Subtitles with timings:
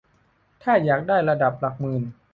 [0.63, 2.03] ถ้าอยากได้ระดับหลักหมื่น